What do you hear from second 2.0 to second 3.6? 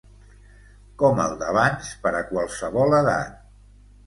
per a qualsevol edat.